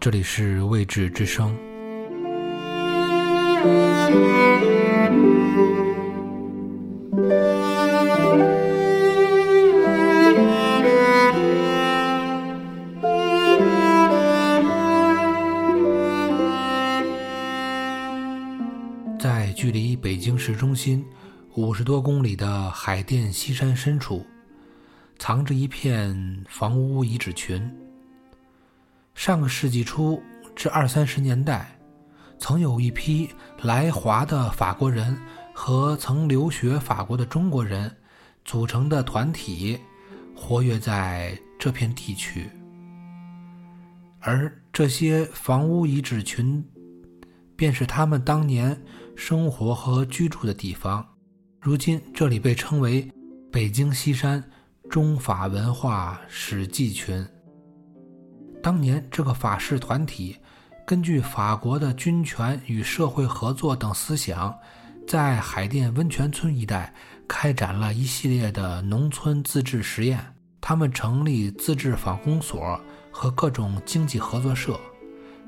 [0.00, 1.52] 这里是未知之声。
[19.18, 21.04] 在距离北京市中心
[21.54, 24.24] 五十多公里的海淀西山深处，
[25.18, 27.68] 藏着一片房屋遗址群。
[29.18, 30.22] 上个世纪初
[30.54, 31.76] 至二三十年代，
[32.38, 33.28] 曾有一批
[33.62, 35.18] 来华的法国人
[35.52, 37.92] 和曾留学法国的中国人
[38.44, 39.76] 组成的团体，
[40.36, 42.48] 活跃在这片地区。
[44.20, 46.64] 而这些房屋遗址群，
[47.56, 48.80] 便是他们当年
[49.16, 51.04] 生活和居住的地方。
[51.60, 53.10] 如今，这里被称为
[53.50, 54.40] 北京西山
[54.88, 57.26] 中法文化史迹群。
[58.62, 60.36] 当年，这个法式团体
[60.86, 64.56] 根据法国的军权与社会合作等思想，
[65.06, 66.92] 在海淀温泉村一带
[67.26, 70.18] 开展了一系列的农村自治实验。
[70.60, 72.78] 他们成立自治纺工所
[73.10, 74.78] 和各种经济合作社，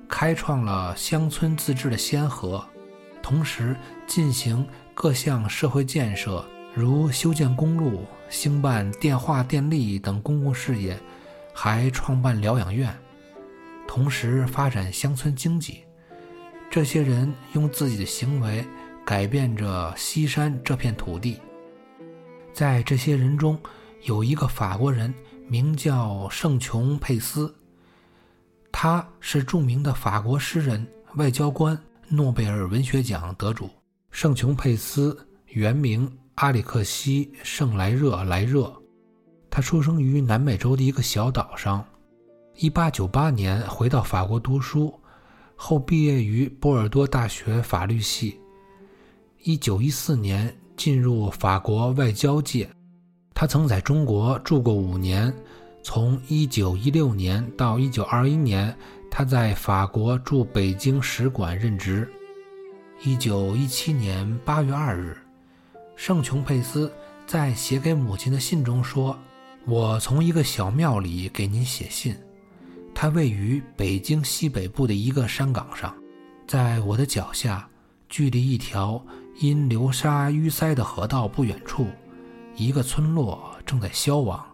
[0.09, 2.65] 开创了乡村自治的先河，
[3.21, 6.43] 同时进行各项社会建设，
[6.75, 10.99] 如修建公路、兴办电话、电力等公共事业，
[11.63, 12.91] 还创办疗养院。
[13.87, 15.85] 同时发展乡村经济，
[16.71, 18.65] 这些人用自己的行为
[19.05, 21.39] 改变着西山这片土地。
[22.55, 23.61] 在这些人中，
[24.05, 25.13] 有一个法国人，
[25.49, 27.55] 名叫圣琼佩斯，
[28.73, 30.87] 他是著名的法国诗人、
[31.17, 33.69] 外交官、诺贝尔文学奖得主。
[34.11, 38.80] 圣琼佩斯原名阿里克西·圣莱热莱热，
[39.51, 41.85] 他出生于南美洲的一个小岛上。
[42.55, 44.95] 一八九八年回到法国读书，
[45.57, 48.39] 后毕业于波尔多大学法律系。
[49.43, 52.69] 一九一四年进入法国外交界，
[53.35, 55.35] 他曾在中国住过五年。
[55.83, 58.77] 从一九一六年到一九二一年，
[59.11, 62.07] 他在法国驻北京使馆任职。
[63.03, 65.17] 一九一七年八月二日，
[65.97, 66.93] 圣琼佩斯
[67.27, 69.19] 在写给母亲的信中说
[69.67, 72.17] ：“我从一个小庙里给您写信。”
[72.93, 75.95] 它位于北京西北部的一个山岗上，
[76.47, 77.67] 在我的脚下，
[78.09, 79.03] 距离一条
[79.39, 81.87] 因流沙淤塞的河道不远处，
[82.57, 84.45] 一个村落正在消亡。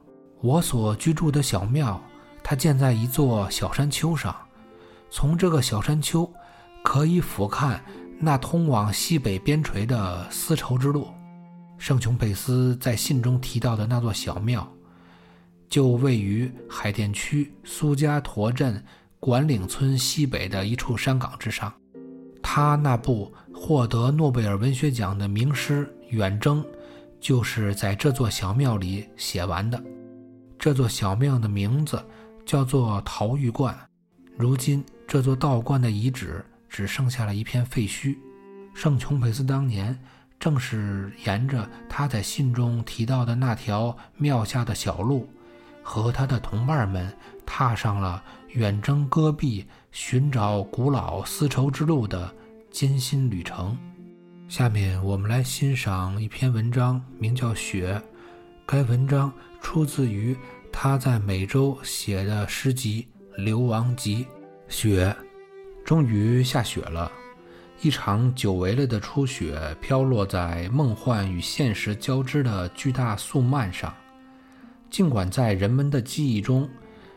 [0.43, 2.01] 我所居住的小庙，
[2.45, 4.37] 它建在一座小山丘上，
[5.11, 6.31] 从这个小山丘
[6.85, 7.81] 可以俯瞰
[8.21, 11.09] 那通往西北边陲的丝绸之路。
[11.79, 14.71] 圣琼佩斯在信中提到的那座小庙。
[15.69, 18.83] 就位于海淀区苏家坨镇
[19.19, 21.73] 管岭村西北的一处山岗之上。
[22.43, 26.63] 他那部获得诺贝尔文学奖的名诗《远征》，
[27.21, 29.83] 就是在这座小庙里写完的。
[30.59, 32.03] 这座小庙的名字
[32.45, 33.77] 叫做陶玉观。
[34.37, 38.17] 如今，这座道观的遗址只剩下了一片废墟。
[38.75, 39.99] 圣琼佩斯当年
[40.39, 45.29] 正是沿着他在信中提到的那条庙下的小路。
[45.87, 47.17] 和他的同伴们
[47.47, 52.35] 踏上了远征戈壁、寻找古老丝绸之路的
[52.73, 53.79] 艰辛旅程。
[54.49, 57.95] 下面我们来欣赏一篇文章，名叫《雪》。
[58.67, 60.37] 该文章出自于
[60.73, 63.07] 他在美洲写的诗集
[63.41, 64.25] 《流亡集》。
[64.67, 65.15] 雪，
[65.85, 67.11] 终于下雪了，
[67.81, 73.95] 一场久违了的初雪飘落在梦幻与现实交织的巨大素幔上。
[74.97, 76.67] 尽管在人们的记忆中，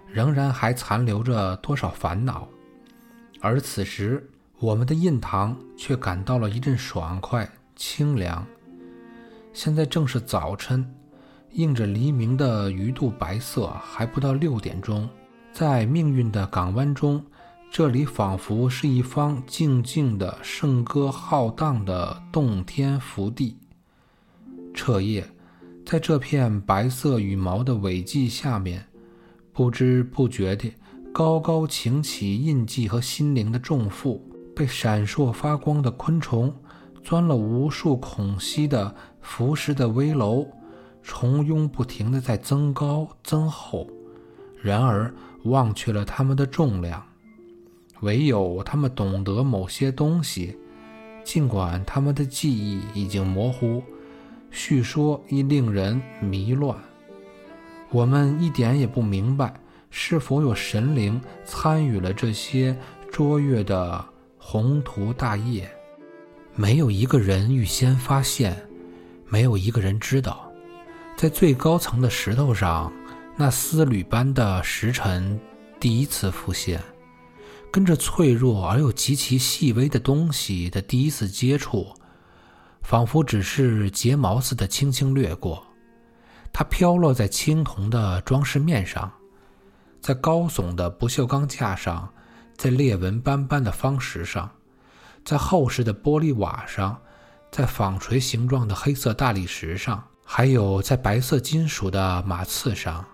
[0.05, 2.45] 仍然还残留着多少烦恼，
[3.39, 4.29] 而此时
[4.59, 8.45] 我们的印堂却感到了一阵爽快、清凉。
[9.53, 10.93] 现在正是早晨，
[11.53, 15.07] 映着黎明的鱼肚白色，还不到六点钟。
[15.53, 17.25] 在命运的港湾中，
[17.71, 23.55] 这里仿佛是一方静静的圣歌浩荡的洞天福地。
[24.73, 25.25] 彻夜。
[25.89, 28.85] 在这片白色羽毛的尾迹下面，
[29.51, 30.71] 不知不觉地
[31.11, 34.23] 高高擎起印记和心灵的重负，
[34.55, 36.55] 被闪烁发光的昆虫
[37.03, 40.45] 钻了无数孔隙的浮石的危楼，
[41.01, 43.89] 重拥不停地在增高增厚。
[44.61, 45.11] 然而，
[45.45, 47.03] 忘却了它们的重量，
[48.01, 50.55] 唯有他们懂得某些东西，
[51.23, 53.81] 尽管他们的记忆已经模糊。
[54.51, 56.75] 叙说亦令人迷乱，
[57.89, 59.53] 我们一点也不明白
[59.89, 62.75] 是否有神灵参与了这些
[63.11, 64.03] 卓越的
[64.37, 65.69] 宏图大业？
[66.55, 68.57] 没有一个人预先发现，
[69.27, 70.51] 没有一个人知道，
[71.15, 72.91] 在最高层的石头上，
[73.37, 75.39] 那丝缕般的石尘
[75.79, 76.81] 第一次浮现，
[77.71, 81.87] 跟着脆弱而又极其细微的东西的第一次接触，
[82.81, 85.65] 仿佛只是睫毛似的轻轻掠过。
[86.51, 89.11] 它飘落在青铜的装饰面上，
[90.01, 92.11] 在高耸的不锈钢架上，
[92.57, 94.49] 在裂纹斑斑的方石上。
[95.25, 96.99] 在厚实的玻璃瓦上，
[97.51, 103.05] 在纺锤形状的黑色大理石上，还有在白色金属的马刺上，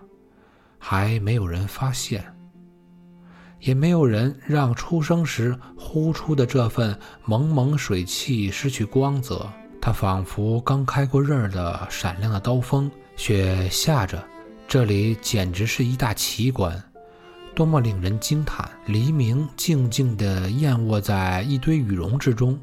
[0.78, 2.35] 还没有人发现，
[3.66, 9.44] 也没有人让出生时呼出的这份蒙蒙水汽失去光泽。
[9.80, 12.88] 它仿佛刚开过刃的闪亮的刀锋。
[13.16, 14.22] 雪下着，
[14.68, 16.80] 这里简直是一大奇观。
[17.56, 18.68] 多么令人惊叹！
[18.86, 22.56] 黎明静静地燕卧在一堆羽绒之中，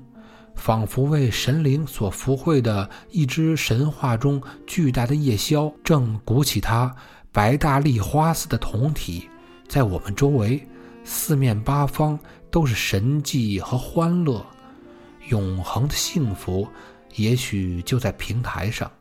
[0.55, 6.95] 仿佛为神灵所福惠的一只神话中巨大的夜枭，正鼓起它
[7.33, 9.27] 白大丽花似的铜体，
[9.67, 10.65] 在我们周围，
[11.03, 12.17] 四面八方
[12.49, 14.45] 都是神迹和欢乐，
[15.29, 16.67] 永恒的幸福，
[17.15, 18.91] 也许就在平台上，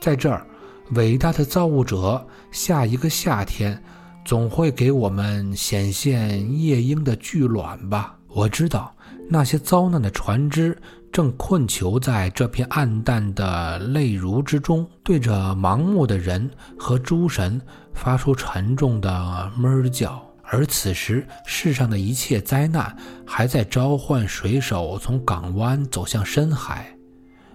[0.00, 0.46] 在这儿，
[0.92, 3.82] 伟大的造物者，下一个夏天。
[4.24, 8.16] 总会给我们显现夜莺的巨卵吧？
[8.28, 8.94] 我知道
[9.28, 10.80] 那些遭难的船只
[11.10, 16.48] 正困囚在这片暗淡的泪如之中，对着盲目的人
[16.78, 17.60] 和诸神
[17.92, 20.24] 发出沉重的哞叫。
[20.52, 22.94] 而此时，世上的一切灾难
[23.26, 26.94] 还在召唤水手从港湾走向深海。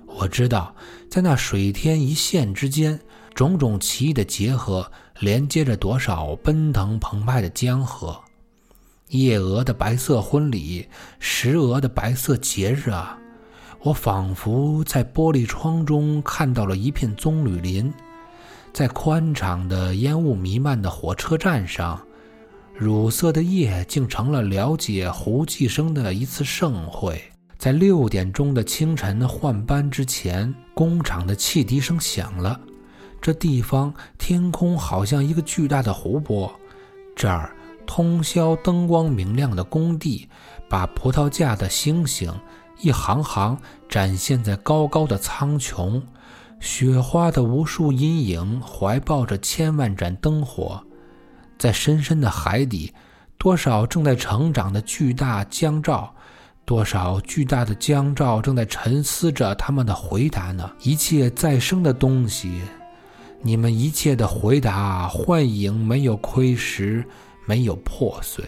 [0.08, 0.76] 我知道，
[1.08, 3.00] 在那水天一线之间，
[3.36, 4.92] 种种奇异的结合。
[5.20, 8.20] 连接着多少奔腾澎湃的江河，
[9.10, 10.88] 夜蛾的白色婚礼，
[11.20, 13.18] 石蛾的白色节日啊！
[13.82, 17.92] 我仿佛在玻璃窗中看到了一片棕榈林，
[18.72, 22.00] 在宽敞的烟雾弥漫的火车站上，
[22.80, 27.20] 乳色的夜竟成了了解胡寄生的一次盛会。
[27.58, 32.60] 在六点钟的清晨换班之前，工厂的汽笛声响了。
[33.20, 36.54] 这地方天空好像一个巨大的湖泊，
[37.16, 37.56] 这儿
[37.88, 40.30] 通宵灯光明亮的工地，
[40.70, 42.32] 把葡萄架的星星
[42.80, 43.58] 一行行
[43.90, 46.00] 展现在高高的苍穹，
[46.60, 50.84] 雪花的无数阴影怀抱着千万盏灯火，
[51.58, 52.94] 在深深的海底，
[53.38, 56.14] 多少正在成长的巨大江兆，
[56.66, 60.70] 多少巨大的江兆正在沉思着他们的回答呢？
[60.82, 62.62] 一切再生的东西。
[63.42, 67.06] 你们一切的回答，幻影没有窥蚀，
[67.46, 68.44] 没有破碎。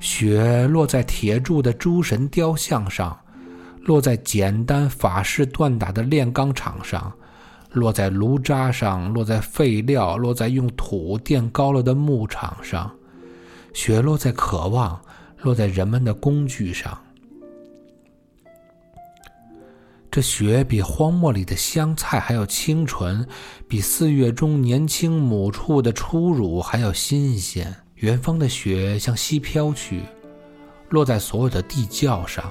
[0.00, 3.18] 雪落在铁铸的诸神雕像上，
[3.82, 7.12] 落在简单法式锻打的炼钢厂上，
[7.70, 12.90] 落在炉渣上，落在废料，落在用土垫高了的牧场上。
[13.74, 15.00] 雪落在渴望，
[15.42, 16.98] 落在人们的工具上。
[20.10, 23.24] 这雪比荒漠里的香菜还要清纯，
[23.68, 27.72] 比四月中年轻母畜的初乳还要新鲜。
[27.96, 30.02] 远方的雪向西飘去，
[30.88, 32.50] 落在所有的地窖上，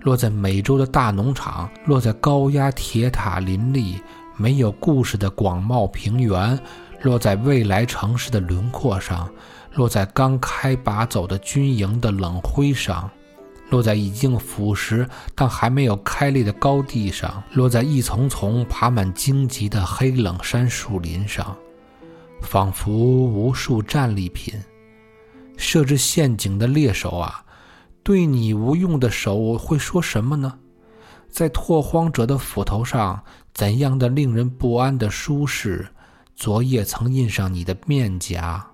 [0.00, 4.00] 落在美洲的大农场，落在高压铁塔林立、
[4.38, 6.56] 没有故事的广袤平原，
[7.02, 9.28] 落在未来城市的轮廓上，
[9.74, 13.10] 落在刚开拔走的军营的冷灰上。
[13.70, 21.54] 落在已经腐蚀但还没有开裂的高地上，落在一丛丛爬满荆棘的黑冷杉树林上，
[22.40, 24.54] 仿佛无数战利品。
[25.56, 27.44] 设置陷阱的猎手啊，
[28.04, 30.54] 对你无用的手会说什么呢？
[31.28, 33.22] 在拓荒者的斧头上，
[33.58, 35.84] 怎样的令人不安的舒适？
[36.36, 38.64] 昨夜曾印上你的面颊，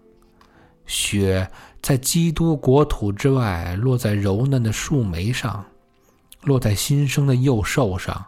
[0.85, 1.51] 雪。
[1.81, 5.65] 在基督国土之外，落在柔嫩的树莓上，
[6.43, 8.27] 落在新生的幼兽上。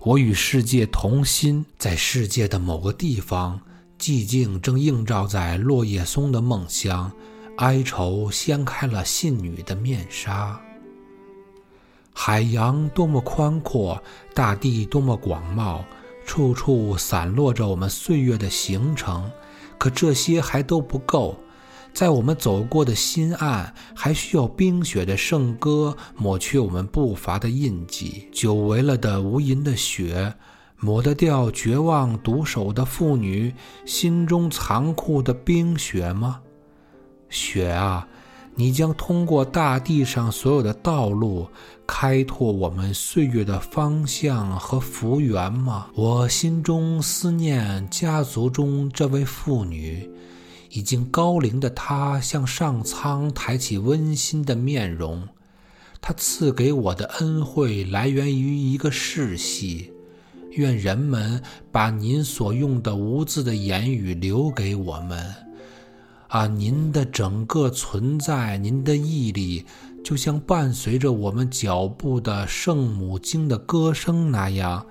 [0.00, 3.58] 我与世界同心，在世界的某个地方，
[3.98, 7.10] 寂静正映照在落叶松的梦乡，
[7.56, 10.60] 哀愁掀开了信女的面纱。
[12.20, 14.02] 海洋多么宽阔，
[14.34, 15.80] 大地多么广袤，
[16.26, 19.30] 处处散落着我们岁月的行程，
[19.78, 21.38] 可这些还都不够。
[21.94, 28.28] 在我们走过的心岸，还需要冰雪的圣歌抹去我们步伐的印记。
[28.32, 30.34] 久违了的无垠的雪，
[30.80, 33.54] 抹得掉绝望独守的妇女
[33.86, 36.40] 心中残酷的冰雪吗？
[37.30, 38.08] 雪啊，
[38.60, 41.46] 你将通过大地上所有的道路，
[41.86, 45.86] 开拓我们岁月的方向和福源吗？
[45.94, 50.10] 我心中思念家族中这位妇女，
[50.70, 55.22] 已经高龄的她向上苍抬起温馨的面容。
[56.00, 59.92] 她赐给我的恩惠来源于一个世系。
[60.50, 65.32] 愿人们把您所用的无字的言语留给我们，
[66.28, 69.64] 啊，您的整个存在，您的毅力，
[70.04, 74.84] 就像伴随着我们脚步的圣母经的歌声那样，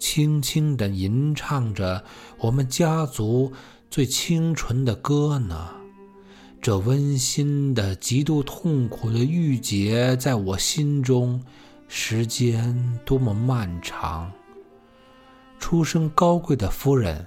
[0.00, 2.02] 轻轻地吟唱着
[2.38, 3.52] 我们家族
[3.88, 5.70] 最清纯的歌呢。
[6.60, 11.40] 这温馨的、极度痛苦的郁结，在我心中，
[11.86, 14.30] 时间多么漫长。
[15.60, 17.26] 出身高贵的夫人，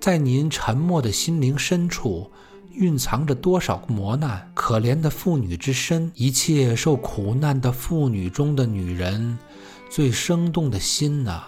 [0.00, 2.30] 在您沉默的心灵深处，
[2.76, 4.50] 蕴藏着多少个磨难？
[4.54, 9.38] 可怜的妇女之身，一切受苦难的妇女中的女人，
[9.90, 11.42] 最生动的心呐！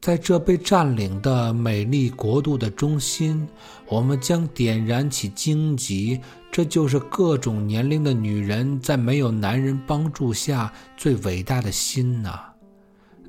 [0.00, 3.46] 在这被占领的美丽国度的中心，
[3.88, 6.20] 我们将点燃起荆棘。
[6.50, 12.38] 这就是各种年龄的女人在没有男人帮助下最伟大的心呐！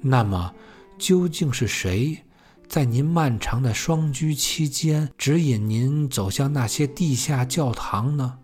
[0.02, 0.54] 那么。
[1.00, 2.22] 究竟是谁，
[2.70, 8.38] 在您漫长的双居期间指引您走向那些地下教堂呢？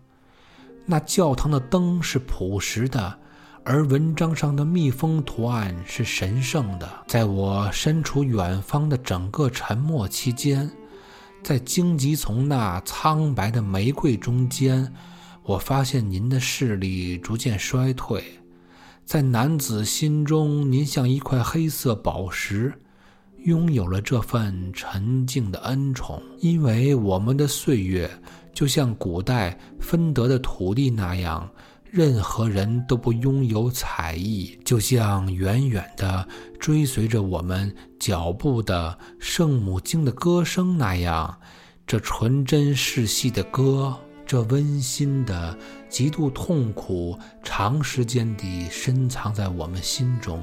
[0.84, 3.20] 那教堂的灯是朴实的，
[3.64, 6.90] 而文章上的蜜蜂图案是神圣的。
[7.06, 10.68] 在我身处远方的整个沉默期间，
[11.44, 14.92] 在荆棘丛那苍白的玫瑰中间，
[15.44, 18.24] 我发现您的视力逐渐衰退。
[19.04, 22.74] 在男子心中，您像一块黑色宝石，
[23.46, 26.20] 拥有了这份沉静的恩宠。
[26.40, 28.10] 因为我们的岁月，
[28.52, 31.48] 就像古代分得的土地那样，
[31.88, 34.58] 任何人都不拥有彩艺。
[34.64, 36.26] 就像远远的
[36.58, 41.38] 追随着我们脚步的圣母经的歌声那样，
[41.86, 43.96] 这纯真世系的歌。
[44.26, 45.56] 这温馨的、
[45.88, 50.42] 极度痛苦、长时间地深藏在我们心中。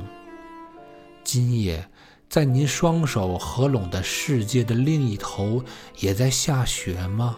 [1.22, 1.86] 今夜，
[2.34, 5.64] 在您双手合拢的世界的另一头，
[6.00, 7.38] 也在下雪吗？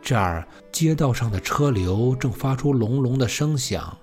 [0.00, 3.94] 这儿，街道上的车流正发出隆隆的声响，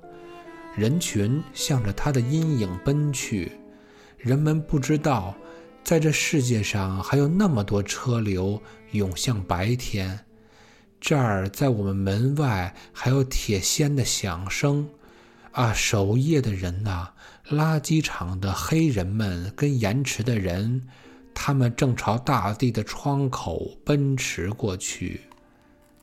[0.76, 3.54] 人群向着它的阴影奔去。
[4.16, 5.34] 人们不知道，
[5.84, 10.20] 在这世界上还有那么多车流涌向白天。
[11.02, 14.88] 这儿，在我们门外还有铁锨的响声，
[15.52, 17.10] 啊，守夜的人呐，
[17.50, 20.88] 垃圾场的黑人们跟延迟的人，
[21.34, 25.22] 他们正朝大地的窗口奔驰过去。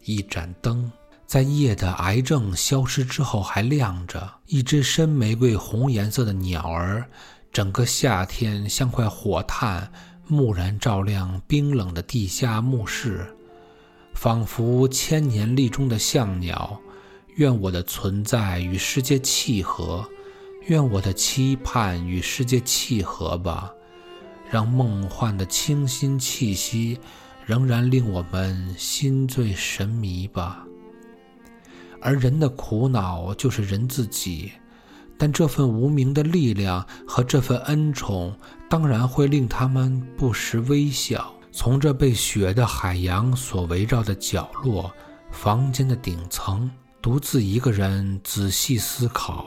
[0.04, 0.90] 一盏灯
[1.26, 7.04] 在夜的癌症消失之后还亮着，一只深玫瑰红颜色的鸟儿，
[7.52, 9.90] 整个夏天像块火炭，
[10.28, 13.26] 蓦然照亮冰冷的地下墓室。
[14.14, 16.80] 仿佛千年历中的象鸟，
[17.36, 20.08] 愿我的存在与世界契合，
[20.68, 23.70] 愿我的期盼与世界契合吧。
[24.50, 26.98] 让梦幻的清新气息
[27.44, 30.64] 仍然令我们心醉神迷吧。
[32.00, 34.52] 而人的苦恼就是人自己，
[35.18, 38.34] 但这份无名的力量和这份恩宠，
[38.70, 41.34] 当然会令他们不时微笑。
[41.52, 44.90] 从这被雪的海洋所围绕的角落，
[45.30, 46.70] 房间的顶层，
[47.06, 49.46] 独自一个人仔细思考。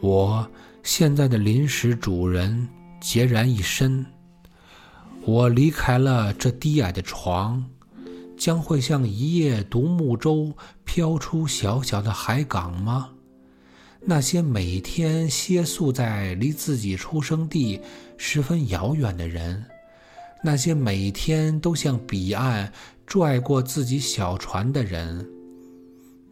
[0.00, 0.48] 我
[0.84, 2.68] 现在的临时主人
[3.02, 4.06] 孑然一身。
[5.22, 7.68] 我离开了这低矮的床，
[8.38, 10.52] 将会像一叶独木舟
[10.84, 13.10] 飘出小小的海港吗？
[14.02, 17.80] 那些每天歇宿在离自己出生地
[18.16, 19.64] 十分遥远的人。
[20.40, 22.72] 那些每天都向彼岸
[23.08, 25.28] 拽过自己小船的人，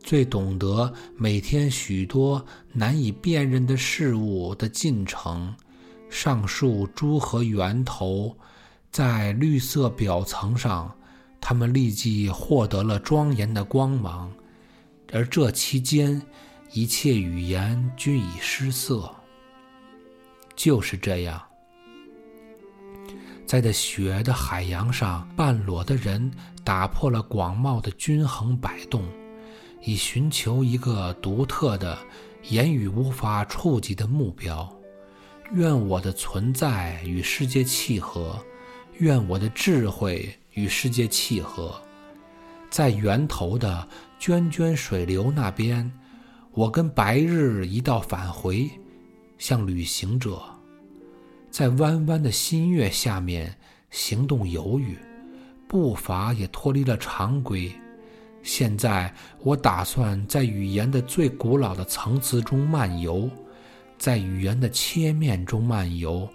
[0.08, 5.54] 最懂得每天许多难以辨认的事物的进程。
[6.08, 8.34] 上述诸河源头，
[8.90, 10.90] 在绿色表层上，
[11.42, 14.32] 他们立即获得了庄严的光芒，
[15.12, 16.22] 而这期间，
[16.72, 19.14] 一切语言均已失色。
[20.56, 21.38] 就是这样。
[23.44, 26.32] 在这雪的海洋上，半裸的人
[26.64, 29.04] 打破了广袤的均衡摆动，
[29.82, 31.98] 以寻求一个独特的、
[32.48, 34.70] 言语无法触及的目标。
[35.52, 38.38] 愿我的存在与世界契合，
[38.98, 41.80] 愿我的智慧与世界契合。
[42.68, 43.88] 在源头的
[44.20, 45.90] 涓涓水流那边，
[46.52, 48.70] 我跟白日一道返回，
[49.38, 50.42] 像旅行者，
[51.50, 53.56] 在弯弯的新月下面
[53.90, 54.98] 行动犹豫，
[55.66, 57.72] 步伐也脱离了常规。
[58.48, 63.28] 现在，我打算在语言的最古老的层次中漫游，
[63.98, 66.26] 在语言的切面中漫游，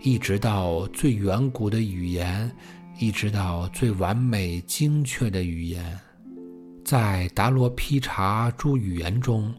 [0.00, 2.50] 一直到最远古的语言，
[2.98, 6.00] 一直到最完美精确的语言。
[6.82, 9.54] 在达罗毗荼诸语言中，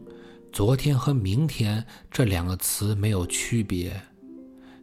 [0.52, 3.92] 昨天和明天这两个词没有区别。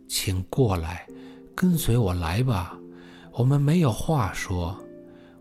[0.08, 1.06] 请过来，
[1.54, 2.80] 跟随我来吧。
[3.34, 4.82] 我们没有话说。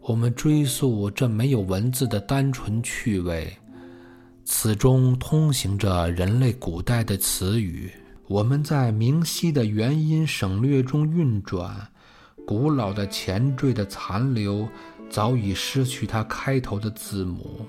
[0.08, 3.54] 我们追溯这没有文字的单纯趣味，
[4.42, 7.92] 此中通行着人类古代的词语。
[8.26, 11.86] 我们在明晰的元音省略中运转，
[12.46, 14.66] 古老的前缀的残留
[15.10, 17.60] 早已失去它开头的字母。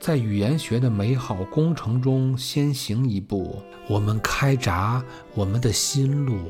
[0.00, 6.48] 在语言学的美好工程中先行一步，我们开闸我们的心路，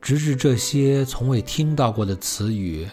[0.00, 2.88] 直至这些从未听到过的词语。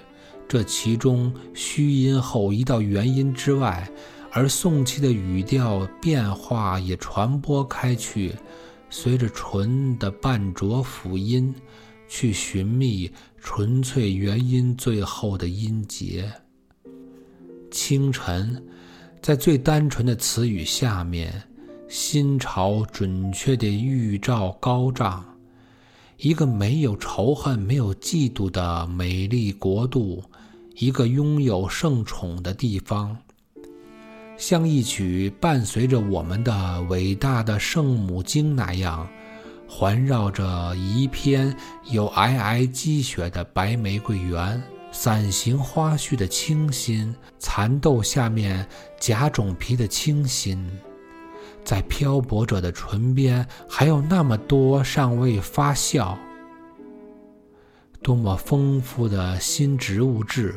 [0.48, 3.90] 这其中虚音后移到元音之外，
[4.32, 8.34] 而宋气的语调变化也传播开去，
[8.90, 11.54] 随着纯的半浊辅音，
[12.08, 13.12] 去寻觅
[13.42, 16.32] 纯粹元音最后的音节。
[17.72, 18.64] 清晨，
[19.22, 21.44] 在最单纯的词语下面，
[21.88, 25.26] 新潮准确地预兆高涨，
[26.18, 30.24] 一个没有仇恨、没有嫉妒的美丽国度。
[30.78, 33.18] 一个拥有圣宠的地方，
[34.38, 39.08] 像一曲伴随着我们的伟大的圣母经那样，
[39.70, 41.56] 环绕着一片
[41.92, 44.62] 有皑皑积雪的白玫瑰园，
[44.92, 48.68] 伞形花絮的清新，蚕豆下面
[49.00, 50.70] 假种皮的清新，
[51.64, 56.18] 在漂泊者的唇边，还有那么多尚未发酵。
[58.04, 60.54] 多么丰富的新植物质，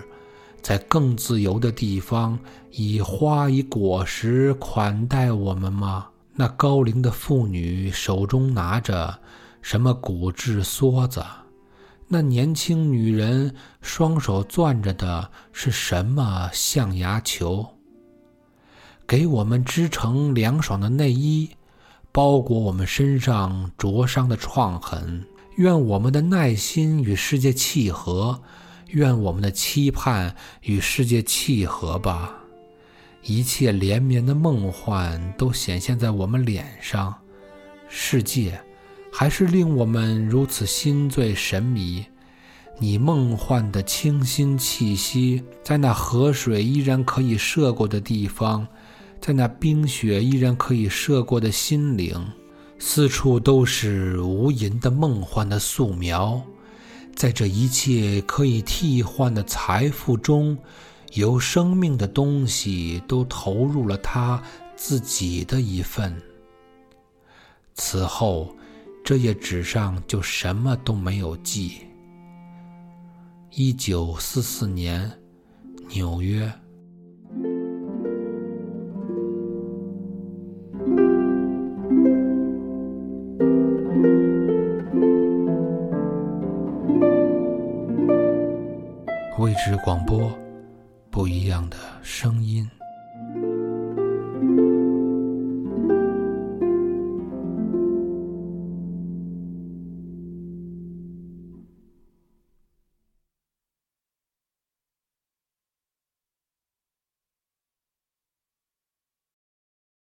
[0.63, 2.39] 在更自由的地方，
[2.71, 6.07] 以花以果实款待我们吗？
[6.35, 9.19] 那高龄的妇女手中拿着
[9.61, 11.25] 什么骨质梭子？
[12.07, 17.67] 那年轻女人双手攥着的是什么象牙球？
[19.07, 21.51] 给我们织成凉爽的内衣，
[22.13, 25.25] 包裹我们身上灼伤的创痕。
[25.57, 28.41] 愿我们的耐心与世界契合，
[28.89, 32.35] 愿我们的期盼与世界契合吧。
[33.23, 37.15] 一切连绵的梦幻都显现在我们脸上，
[37.89, 38.59] 世界
[39.13, 42.05] 还是令我们如此心醉神迷。
[42.79, 48.67] 你梦幻的清新气息，在那河水依然可以涉过的地方，
[49.21, 52.25] 在那冰雪依然可以涉过的心灵。
[52.79, 56.41] 四处都是无垠的梦幻的素描，
[57.19, 60.57] 在这一切可以替换的财富中，
[61.15, 64.41] 有生命的东西都投入了他
[64.77, 66.17] 自己的一份。
[67.75, 68.55] 此后，
[69.05, 71.79] 这页纸上就什么都没有记。
[73.51, 75.11] 一九四四年，
[75.89, 76.49] 纽约。
[90.11, 90.48] 未